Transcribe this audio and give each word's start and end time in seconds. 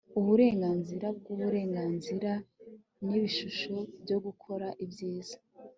Uburenganzira 0.19 1.07
bwuburenganzira 1.17 2.31
nibishuko 3.03 3.75
byo 4.03 4.17
gukora 4.25 4.67
ibyiza 4.83 5.37